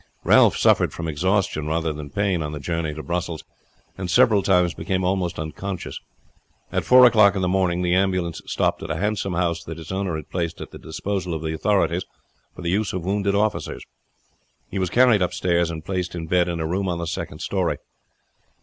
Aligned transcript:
Ralph 0.23 0.57
suffered 0.57 0.93
from 0.93 1.07
exhaustion 1.07 1.67
rather 1.67 1.93
than 1.93 2.09
pain 2.09 2.41
on 2.41 2.53
the 2.53 2.59
journey 2.59 2.91
to 2.95 3.03
Brussels, 3.03 3.43
and 3.99 4.09
several 4.09 4.41
times 4.41 4.73
became 4.73 5.03
almost 5.03 5.37
unconscious. 5.37 5.99
At 6.71 6.85
four 6.85 7.05
o'clock 7.05 7.35
in 7.35 7.43
the 7.43 7.47
morning 7.47 7.83
the 7.83 7.93
ambulance 7.93 8.41
stopped 8.47 8.81
at 8.81 8.89
a 8.89 8.95
handsome 8.95 9.35
house 9.35 9.63
that 9.63 9.77
its 9.77 9.91
owner 9.91 10.15
had 10.15 10.31
placed 10.31 10.59
at 10.59 10.71
the 10.71 10.79
disposal 10.79 11.35
of 11.35 11.43
the 11.43 11.53
authorities 11.53 12.05
for 12.55 12.63
the 12.63 12.71
use 12.71 12.93
of 12.93 13.05
wounded 13.05 13.35
officers. 13.35 13.85
He 14.71 14.79
was 14.79 14.89
carried 14.89 15.21
upstairs 15.21 15.69
and 15.69 15.85
placed 15.85 16.15
in 16.15 16.25
bed 16.25 16.47
in 16.49 16.59
a 16.59 16.65
room 16.65 16.89
on 16.89 16.97
the 16.97 17.05
second 17.05 17.41
story. 17.43 17.77